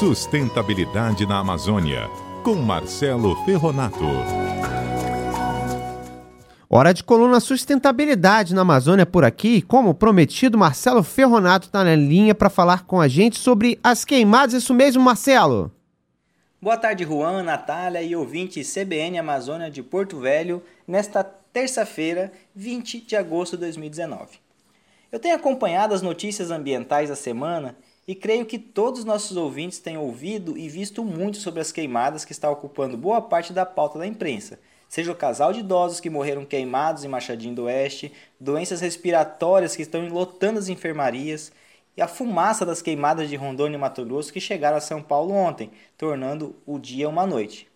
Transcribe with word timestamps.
Sustentabilidade 0.00 1.26
na 1.26 1.40
Amazônia, 1.40 2.08
com 2.42 2.54
Marcelo 2.54 3.36
Ferronato. 3.44 4.06
Hora 6.70 6.94
de 6.94 7.04
coluna 7.04 7.38
Sustentabilidade 7.38 8.54
na 8.54 8.62
Amazônia 8.62 9.04
por 9.04 9.26
aqui. 9.26 9.60
Como 9.60 9.92
prometido, 9.92 10.56
Marcelo 10.56 11.02
Ferronato 11.02 11.66
está 11.66 11.84
na 11.84 11.94
linha 11.94 12.34
para 12.34 12.48
falar 12.48 12.86
com 12.86 12.98
a 12.98 13.08
gente 13.08 13.38
sobre 13.38 13.78
as 13.84 14.02
queimadas. 14.02 14.54
Isso 14.54 14.72
mesmo, 14.72 15.02
Marcelo? 15.02 15.70
Boa 16.62 16.78
tarde, 16.78 17.04
Juan, 17.04 17.42
Natália 17.42 18.00
e 18.00 18.16
ouvinte 18.16 18.62
CBN 18.64 19.18
Amazônia 19.18 19.70
de 19.70 19.82
Porto 19.82 20.18
Velho, 20.18 20.62
nesta 20.88 21.22
terça-feira, 21.22 22.32
20 22.56 23.02
de 23.02 23.16
agosto 23.16 23.54
de 23.54 23.64
2019. 23.64 24.38
Eu 25.12 25.18
tenho 25.18 25.36
acompanhado 25.36 25.92
as 25.92 26.00
notícias 26.00 26.50
ambientais 26.50 27.10
da 27.10 27.16
semana 27.16 27.76
e 28.06 28.14
creio 28.14 28.46
que 28.46 28.58
todos 28.58 29.00
os 29.00 29.04
nossos 29.04 29.36
ouvintes 29.36 29.78
têm 29.78 29.96
ouvido 29.96 30.56
e 30.56 30.68
visto 30.68 31.04
muito 31.04 31.38
sobre 31.38 31.60
as 31.60 31.70
queimadas 31.70 32.24
que 32.24 32.32
está 32.32 32.50
ocupando 32.50 32.96
boa 32.96 33.20
parte 33.20 33.52
da 33.52 33.64
pauta 33.66 33.98
da 33.98 34.06
imprensa 34.06 34.58
seja 34.90 35.12
o 35.12 35.14
casal 35.14 35.52
de 35.52 35.60
idosos 35.60 36.00
que 36.00 36.10
morreram 36.10 36.44
queimados 36.44 37.04
em 37.04 37.08
Machadinho 37.08 37.54
do 37.54 37.64
Oeste, 37.66 38.12
doenças 38.40 38.80
respiratórias 38.80 39.76
que 39.76 39.82
estão 39.82 40.04
enlotando 40.04 40.58
as 40.58 40.68
enfermarias 40.68 41.52
e 41.96 42.02
a 42.02 42.08
fumaça 42.08 42.66
das 42.66 42.82
queimadas 42.82 43.28
de 43.28 43.36
Rondônia 43.36 43.76
e 43.76 43.78
Mato 43.78 44.04
Grosso 44.04 44.32
que 44.32 44.40
chegaram 44.40 44.76
a 44.76 44.80
São 44.80 45.00
Paulo 45.00 45.32
ontem, 45.32 45.70
tornando 45.96 46.56
o 46.66 46.76
dia 46.76 47.08
uma 47.08 47.24
noite. 47.24 47.68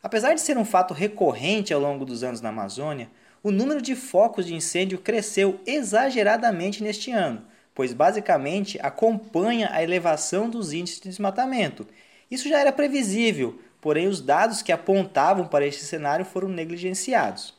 Apesar 0.00 0.34
de 0.34 0.40
ser 0.40 0.56
um 0.56 0.64
fato 0.64 0.94
recorrente 0.94 1.74
ao 1.74 1.80
longo 1.80 2.04
dos 2.04 2.22
anos 2.22 2.40
na 2.40 2.50
Amazônia, 2.50 3.10
o 3.42 3.50
número 3.50 3.82
de 3.82 3.96
focos 3.96 4.46
de 4.46 4.54
incêndio 4.54 4.98
cresceu 4.98 5.58
exageradamente 5.66 6.80
neste 6.80 7.10
ano, 7.10 7.44
pois 7.74 7.92
basicamente 7.92 8.78
acompanha 8.82 9.70
a 9.72 9.82
elevação 9.82 10.48
dos 10.48 10.72
índices 10.72 11.00
de 11.00 11.08
desmatamento. 11.08 11.86
Isso 12.30 12.48
já 12.48 12.58
era 12.58 12.72
previsível, 12.72 13.60
porém 13.80 14.06
os 14.06 14.20
dados 14.20 14.62
que 14.62 14.72
apontavam 14.72 15.46
para 15.46 15.66
este 15.66 15.84
cenário 15.84 16.24
foram 16.24 16.48
negligenciados. 16.48 17.54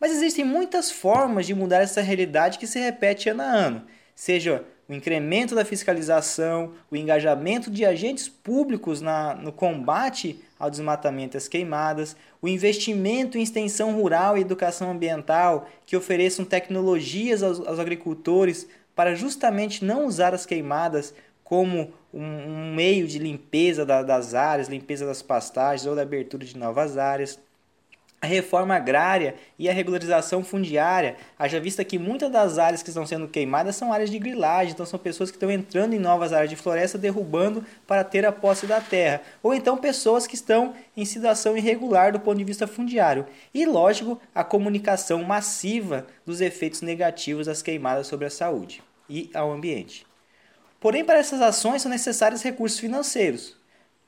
Mas 0.00 0.10
existem 0.12 0.44
muitas 0.44 0.90
formas 0.90 1.46
de 1.46 1.54
mudar 1.54 1.82
essa 1.82 2.00
realidade 2.00 2.58
que 2.58 2.66
se 2.66 2.80
repete 2.80 3.28
ano 3.28 3.42
a 3.42 3.46
ano, 3.46 3.86
seja 4.14 4.64
o 4.88 4.94
incremento 4.94 5.54
da 5.54 5.64
fiscalização, 5.64 6.72
o 6.90 6.96
engajamento 6.96 7.70
de 7.70 7.84
agentes 7.84 8.28
públicos 8.28 9.00
na, 9.00 9.34
no 9.34 9.52
combate 9.52 10.42
ao 10.58 10.68
desmatamento 10.68 11.36
e 11.36 11.38
às 11.38 11.48
queimadas, 11.48 12.16
o 12.40 12.48
investimento 12.48 13.38
em 13.38 13.42
extensão 13.42 13.94
rural 13.94 14.36
e 14.36 14.40
educação 14.40 14.90
ambiental 14.90 15.68
que 15.86 15.96
ofereçam 15.96 16.44
tecnologias 16.44 17.42
aos, 17.42 17.66
aos 17.66 17.78
agricultores 17.78 18.68
para 18.94 19.14
justamente 19.14 19.84
não 19.84 20.06
usar 20.06 20.34
as 20.34 20.46
queimadas 20.46 21.14
como 21.44 21.92
um, 22.12 22.74
meio 22.74 23.06
de 23.06 23.18
limpeza 23.18 23.84
da, 23.84 24.02
das 24.02 24.34
áreas, 24.34 24.68
limpeza 24.68 25.06
das 25.06 25.22
pastagens 25.22 25.86
ou 25.86 25.94
da 25.94 26.02
abertura 26.02 26.44
de 26.44 26.56
novas 26.56 26.96
áreas. 26.96 27.38
A 28.22 28.26
reforma 28.28 28.76
agrária 28.76 29.34
e 29.58 29.68
a 29.68 29.72
regularização 29.72 30.44
fundiária, 30.44 31.16
haja 31.36 31.58
vista 31.58 31.84
que 31.84 31.98
muitas 31.98 32.30
das 32.30 32.56
áreas 32.56 32.80
que 32.80 32.88
estão 32.88 33.04
sendo 33.04 33.26
queimadas 33.26 33.74
são 33.74 33.92
áreas 33.92 34.10
de 34.10 34.18
grilagem, 34.20 34.72
então 34.72 34.86
são 34.86 34.96
pessoas 34.96 35.28
que 35.28 35.36
estão 35.36 35.50
entrando 35.50 35.94
em 35.94 35.98
novas 35.98 36.32
áreas 36.32 36.48
de 36.48 36.54
floresta, 36.54 36.96
derrubando 36.96 37.66
para 37.84 38.04
ter 38.04 38.24
a 38.24 38.30
posse 38.30 38.64
da 38.64 38.80
terra, 38.80 39.22
ou 39.42 39.52
então 39.52 39.76
pessoas 39.76 40.24
que 40.24 40.36
estão 40.36 40.72
em 40.96 41.04
situação 41.04 41.56
irregular 41.56 42.12
do 42.12 42.20
ponto 42.20 42.38
de 42.38 42.44
vista 42.44 42.64
fundiário. 42.64 43.26
E, 43.52 43.66
lógico, 43.66 44.20
a 44.32 44.44
comunicação 44.44 45.24
massiva 45.24 46.06
dos 46.24 46.40
efeitos 46.40 46.80
negativos 46.80 47.46
das 47.46 47.60
queimadas 47.60 48.06
sobre 48.06 48.26
a 48.26 48.30
saúde 48.30 48.84
e 49.10 49.32
ao 49.34 49.50
ambiente. 49.50 50.06
Porém, 50.78 51.04
para 51.04 51.18
essas 51.18 51.40
ações 51.40 51.82
são 51.82 51.90
necessários 51.90 52.40
recursos 52.40 52.78
financeiros. 52.78 53.56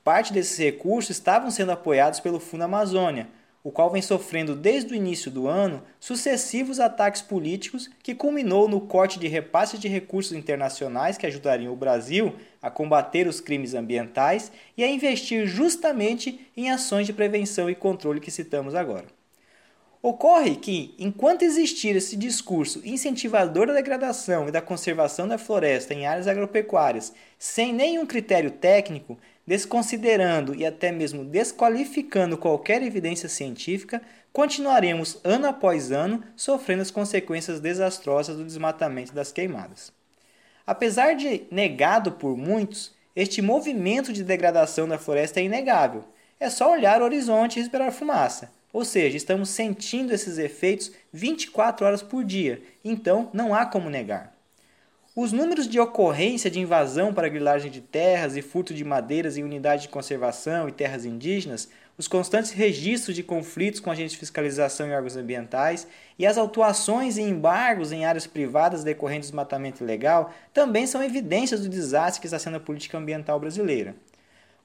Parte 0.05 0.31
desses 0.31 0.57
recursos 0.57 1.09
estavam 1.09 1.51
sendo 1.51 1.73
apoiados 1.73 2.21
pelo 2.21 2.39
Fundo 2.39 2.63
Amazônia, 2.63 3.27
o 3.65 3.71
qual 3.71 3.89
vem 3.89 4.01
sofrendo 4.01 4.55
desde 4.55 4.93
o 4.93 4.95
início 4.95 5.31
do 5.31 5.47
ano 5.47 5.81
sucessivos 5.99 6.79
ataques 6.79 7.23
políticos 7.23 7.89
que 8.03 8.13
culminou 8.13 8.69
no 8.69 8.79
corte 8.79 9.17
de 9.17 9.27
repasses 9.27 9.79
de 9.79 9.87
recursos 9.87 10.33
internacionais 10.33 11.17
que 11.17 11.25
ajudariam 11.25 11.73
o 11.73 11.75
Brasil 11.75 12.35
a 12.61 12.69
combater 12.69 13.27
os 13.27 13.41
crimes 13.41 13.73
ambientais 13.73 14.51
e 14.77 14.83
a 14.83 14.87
investir 14.87 15.47
justamente 15.47 16.47
em 16.55 16.69
ações 16.69 17.07
de 17.07 17.13
prevenção 17.13 17.67
e 17.67 17.73
controle 17.73 18.19
que 18.19 18.29
citamos 18.29 18.75
agora. 18.75 19.07
Ocorre 19.99 20.57
que, 20.57 20.93
enquanto 20.99 21.41
existir 21.41 21.95
esse 21.95 22.15
discurso 22.15 22.79
incentivador 22.85 23.65
da 23.65 23.73
degradação 23.73 24.47
e 24.47 24.51
da 24.51 24.61
conservação 24.61 25.27
da 25.27 25.39
floresta 25.39 25.95
em 25.95 26.05
áreas 26.05 26.27
agropecuárias, 26.27 27.11
sem 27.39 27.73
nenhum 27.73 28.05
critério 28.05 28.51
técnico, 28.51 29.17
desconsiderando 29.45 30.55
e 30.55 30.65
até 30.65 30.91
mesmo 30.91 31.23
desqualificando 31.23 32.37
qualquer 32.37 32.81
evidência 32.81 33.29
científica, 33.29 34.01
continuaremos 34.33 35.19
ano 35.23 35.47
após 35.47 35.91
ano 35.91 36.23
sofrendo 36.35 36.81
as 36.81 36.91
consequências 36.91 37.59
desastrosas 37.59 38.37
do 38.37 38.45
desmatamento 38.45 39.13
das 39.13 39.31
queimadas. 39.31 39.93
Apesar 40.65 41.15
de 41.15 41.43
negado 41.51 42.13
por 42.13 42.35
muitos, 42.35 42.93
este 43.15 43.41
movimento 43.41 44.11
de 44.11 44.23
degradação 44.23 44.87
da 44.87 44.97
floresta 44.97 45.39
é 45.39 45.43
inegável. 45.43 46.03
É 46.39 46.49
só 46.49 46.71
olhar 46.71 47.01
o 47.01 47.05
horizonte 47.05 47.57
e 47.57 47.61
respirar 47.61 47.91
fumaça. 47.91 48.51
Ou 48.73 48.83
seja, 48.83 49.15
estamos 49.15 49.49
sentindo 49.49 50.13
esses 50.13 50.37
efeitos 50.37 50.91
24 51.13 51.85
horas 51.85 52.01
por 52.01 52.25
dia, 52.25 52.61
então 52.83 53.29
não 53.31 53.55
há 53.55 53.65
como 53.65 53.89
negar. 53.89 54.34
Os 55.17 55.31
números 55.31 55.65
de 55.65 55.79
ocorrência 55.79 56.51
de 56.51 56.59
invasão 56.59 57.13
para 57.13 57.29
grilagem 57.29 57.71
de 57.71 57.79
terras 57.79 58.35
e 58.35 58.41
furto 58.41 58.73
de 58.73 58.83
madeiras 58.83 59.37
em 59.37 59.43
unidades 59.43 59.83
de 59.83 59.87
conservação 59.87 60.67
e 60.67 60.73
terras 60.73 61.05
indígenas, 61.05 61.69
os 61.97 62.05
constantes 62.05 62.51
registros 62.51 63.15
de 63.15 63.23
conflitos 63.23 63.79
com 63.79 63.89
agentes 63.89 64.11
de 64.11 64.17
fiscalização 64.17 64.89
e 64.89 64.91
órgãos 64.91 65.15
ambientais 65.15 65.87
e 66.19 66.25
as 66.25 66.37
autuações 66.37 67.15
e 67.15 67.21
embargos 67.21 67.93
em 67.93 68.03
áreas 68.03 68.27
privadas 68.27 68.83
decorrentes 68.83 69.29
do 69.29 69.31
desmatamento 69.31 69.81
ilegal 69.81 70.33
também 70.53 70.85
são 70.85 71.01
evidências 71.01 71.61
do 71.61 71.69
desastre 71.69 72.19
que 72.19 72.27
está 72.27 72.37
sendo 72.37 72.57
a 72.57 72.59
política 72.59 72.97
ambiental 72.97 73.39
brasileira. 73.39 73.95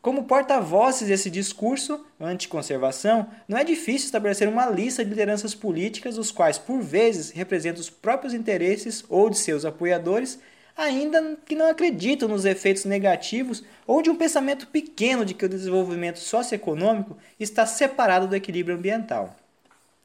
Como 0.03 0.25
porta-vozes 0.25 1.09
desse 1.09 1.29
discurso 1.29 2.07
anticonservação, 2.19 3.29
não 3.47 3.59
é 3.59 3.65
difícil 3.65 4.07
estabelecer 4.07 4.49
uma 4.49 4.65
lista 4.65 5.05
de 5.05 5.11
lideranças 5.11 5.55
políticas, 5.55 6.17
os 6.17 6.31
quais, 6.31 6.57
por 6.57 6.81
vezes, 6.81 7.31
representam 7.31 7.83
os 7.83 7.91
próprios 7.91 8.33
interesses 8.33 9.05
ou 9.11 9.29
de 9.29 9.37
seus 9.37 9.67
apoiadores, 9.67 10.39
ainda 10.75 11.37
que 11.45 11.55
não 11.55 11.69
acreditam 11.69 12.29
nos 12.29 12.47
efeitos 12.47 12.87
negativos 12.87 13.63
ou 13.87 14.01
de 14.01 14.09
um 14.09 14.17
pensamento 14.17 14.69
pequeno 14.69 15.23
de 15.23 15.35
que 15.35 15.45
o 15.45 15.49
desenvolvimento 15.49 16.19
socioeconômico 16.19 17.19
está 17.39 17.67
separado 17.67 18.27
do 18.27 18.37
equilíbrio 18.37 18.77
ambiental. 18.77 19.37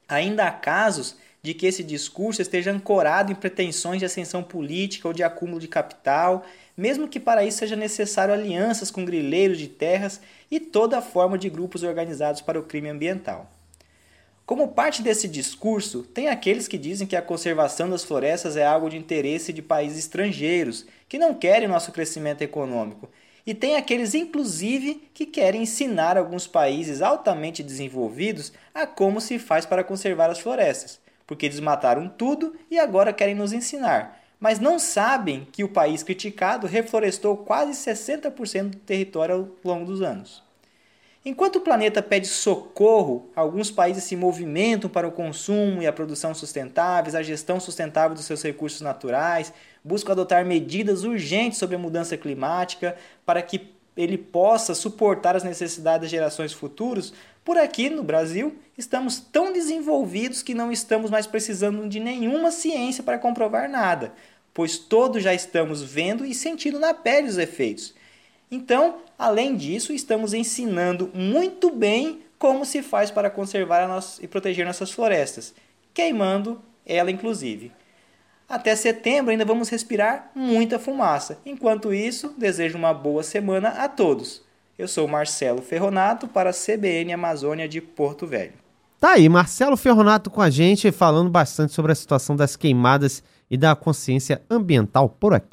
Ainda 0.10 0.46
há 0.46 0.52
casos 0.52 1.16
de 1.46 1.54
que 1.54 1.66
esse 1.66 1.84
discurso 1.84 2.42
esteja 2.42 2.72
ancorado 2.72 3.32
em 3.32 3.36
pretensões 3.36 4.00
de 4.00 4.06
ascensão 4.06 4.44
política 4.44 5.08
ou 5.08 5.14
de 5.14 5.24
acúmulo 5.24 5.60
de 5.60 5.68
capital 5.68 6.46
mesmo 6.78 7.08
que 7.08 7.20
para 7.20 7.46
isso 7.46 7.60
seja 7.60 7.76
necessário 7.76 8.34
alianças 8.34 8.92
com 8.92 9.06
grileiros 9.06 9.58
de 9.58 9.68
terras 9.68 10.20
e 10.52 10.60
toda 10.60 11.02
forma 11.02 11.38
de 11.38 11.50
grupos 11.50 11.84
organizados 11.84 12.42
para 12.42 12.60
o 12.60 12.64
crime 12.64 12.90
ambiental. 12.90 13.50
Como 14.46 14.68
parte 14.68 15.02
desse 15.02 15.28
discurso, 15.28 16.04
tem 16.04 16.28
aqueles 16.28 16.68
que 16.68 16.78
dizem 16.78 17.08
que 17.08 17.16
a 17.16 17.22
conservação 17.22 17.90
das 17.90 18.04
florestas 18.04 18.56
é 18.56 18.66
algo 18.66 18.90
de 18.90 18.98
interesse 18.98 19.52
de 19.52 19.62
países 19.62 19.98
estrangeiros, 19.98 20.86
que 21.10 21.18
não 21.18 21.34
querem 21.34 21.68
nosso 21.68 21.92
crescimento 21.92 22.44
econômico. 22.44 23.10
E 23.44 23.54
tem 23.56 23.76
aqueles, 23.76 24.14
inclusive, 24.14 25.10
que 25.14 25.26
querem 25.26 25.64
ensinar 25.64 26.18
alguns 26.18 26.46
países 26.46 27.02
altamente 27.02 27.64
desenvolvidos 27.64 28.52
a 28.74 28.86
como 28.86 29.20
se 29.20 29.40
faz 29.40 29.66
para 29.66 29.84
conservar 29.84 30.30
as 30.30 30.40
florestas, 30.40 31.00
porque 31.28 31.50
desmataram 31.50 32.08
tudo 32.08 32.56
e 32.70 32.78
agora 32.78 33.14
querem 33.14 33.36
nos 33.36 33.54
ensinar 33.54 34.26
mas 34.40 34.60
não 34.60 34.78
sabem 34.78 35.48
que 35.52 35.64
o 35.64 35.70
país 35.70 36.04
criticado 36.04 36.68
reflorestou 36.68 37.38
quase 37.38 37.72
60% 37.72 38.70
do 38.70 38.78
território 38.78 39.36
ao 39.36 39.72
longo 39.72 39.86
dos 39.86 40.02
anos. 40.02 40.44
Enquanto 41.28 41.56
o 41.56 41.62
planeta 41.62 42.04
pede 42.04 42.28
socorro, 42.28 43.32
alguns 43.36 43.72
países 43.72 44.04
se 44.04 44.16
movimentam 44.16 44.88
para 44.88 45.08
o 45.08 45.12
consumo 45.12 45.82
e 45.82 45.88
a 45.88 45.94
produção 45.94 46.36
sustentáveis, 46.36 47.16
a 47.16 47.24
gestão 47.24 47.60
sustentável 47.60 48.16
dos 48.16 48.26
seus 48.26 48.44
recursos 48.44 48.82
naturais, 48.82 49.52
buscam 49.84 50.12
adotar 50.12 50.46
medidas 50.46 51.04
urgentes 51.04 51.58
sobre 51.58 51.76
a 51.76 51.80
mudança 51.80 52.16
climática 52.16 52.96
para 53.26 53.42
que 53.42 53.58
ele 53.96 54.18
possa 54.18 54.76
suportar 54.76 55.36
as 55.36 55.44
necessidades 55.44 56.02
das 56.02 56.12
gerações 56.12 56.54
futuras. 56.54 57.14
Por 57.44 57.58
aqui 57.58 57.90
no 57.90 58.04
Brasil, 58.04 58.56
estamos 58.78 59.20
tão 59.20 59.54
desenvolvidos 59.54 60.42
que 60.42 60.54
não 60.54 60.72
estamos 60.72 61.10
mais 61.10 61.28
precisando 61.28 61.88
de 61.88 62.00
nenhuma 62.00 62.52
ciência 62.52 63.04
para 63.04 63.20
comprovar 63.20 63.70
nada 63.70 64.14
pois 64.56 64.78
todos 64.78 65.22
já 65.22 65.34
estamos 65.34 65.84
vendo 65.84 66.26
e 66.26 66.34
sentindo 66.34 66.80
na 66.80 66.94
pele 66.94 67.28
os 67.28 67.38
efeitos. 67.38 67.94
Então, 68.50 69.00
além 69.20 69.54
disso, 69.54 69.92
estamos 69.92 70.34
ensinando 70.34 71.12
muito 71.14 71.70
bem 71.70 72.22
como 72.40 72.66
se 72.66 72.82
faz 72.82 73.12
para 73.12 73.30
conservar 73.30 73.86
nossa, 73.86 74.24
e 74.24 74.28
proteger 74.28 74.66
nossas 74.66 74.92
florestas, 74.92 75.54
queimando 75.94 76.62
ela 76.86 77.12
inclusive. 77.12 77.70
Até 78.48 78.76
setembro 78.76 79.32
ainda 79.32 79.44
vamos 79.44 79.70
respirar 79.70 80.30
muita 80.36 80.78
fumaça. 80.78 81.40
Enquanto 81.46 81.94
isso, 81.94 82.34
desejo 82.38 82.78
uma 82.78 82.94
boa 82.94 83.24
semana 83.24 83.70
a 83.70 83.90
todos. 83.90 84.44
Eu 84.78 84.88
sou 84.88 85.08
Marcelo 85.08 85.62
Ferronato 85.62 86.28
para 86.28 86.52
a 86.52 86.54
CBN 86.54 87.14
Amazônia 87.14 87.68
de 87.68 87.82
Porto 87.82 88.28
Velho. 88.28 88.54
Tá 89.00 89.12
aí, 89.12 89.28
Marcelo 89.28 89.76
Ferronato 89.76 90.30
com 90.30 90.42
a 90.42 90.50
gente 90.50 90.92
falando 90.92 91.30
bastante 91.30 91.74
sobre 91.74 91.92
a 91.92 91.96
situação 91.96 92.36
das 92.36 92.56
queimadas 92.56 93.24
e 93.50 93.58
da 93.58 93.76
consciência 93.76 94.42
ambiental 94.50 95.10
por 95.10 95.34
aqui. 95.34 95.44